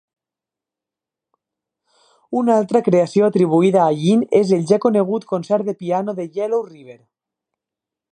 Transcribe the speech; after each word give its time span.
Una 2.39 2.55
altra 2.61 2.81
creació 2.87 3.27
atribuïda 3.27 3.83
a 3.83 3.91
Yin 4.05 4.23
és 4.39 4.55
el 4.59 4.65
ja 4.73 4.81
conegut 4.87 5.29
concert 5.35 5.69
de 5.69 5.77
piano 5.83 6.17
de 6.21 6.27
Yellow 6.39 6.65
River. 6.71 6.97